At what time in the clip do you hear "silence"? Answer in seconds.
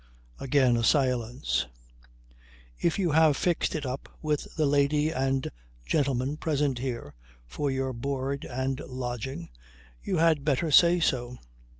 0.83-1.67